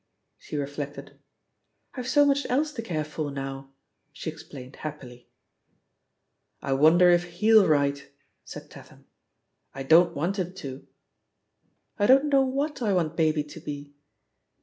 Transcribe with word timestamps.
She 0.39 0.57
reflected. 0.57 1.19
"I've 1.93 2.07
so 2.07 2.25
much 2.25 2.47
else 2.49 2.73
to 2.73 2.81
care 2.81 3.03
for 3.03 3.29
now," 3.29 3.71
she 4.11 4.31
explained 4.31 4.77
happily. 4.77 5.29
"I 6.59 6.73
wonder 6.73 7.11
if 7.11 7.25
he'U 7.25 7.67
write?" 7.67 8.09
said 8.43 8.71
Tatham. 8.71 9.05
"I 9.75 9.83
don't 9.83 10.15
want 10.15 10.39
him 10.39 10.55
to." 10.55 10.87
"I 11.99 12.07
don't 12.07 12.29
know 12.29 12.43
wTiat 12.43 12.81
I 12.81 12.93
want 12.93 13.15
Baby 13.15 13.43
to 13.43 13.59
be." 13.59 13.93